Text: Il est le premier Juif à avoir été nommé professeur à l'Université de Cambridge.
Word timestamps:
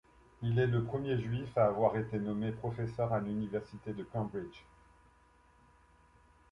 Il 0.41 0.57
est 0.57 0.65
le 0.65 0.83
premier 0.83 1.15
Juif 1.19 1.55
à 1.59 1.67
avoir 1.67 1.95
été 1.95 2.17
nommé 2.17 2.51
professeur 2.51 3.13
à 3.13 3.19
l'Université 3.19 3.93
de 3.93 4.01
Cambridge. 4.03 4.65